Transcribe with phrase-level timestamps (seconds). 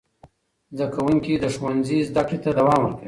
[0.77, 2.99] زدهکوونکي د ښوونځي زدهکړې ته دوام ورکوي.